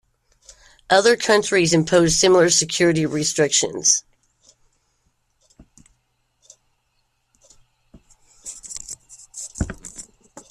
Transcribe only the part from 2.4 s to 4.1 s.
security restrictions.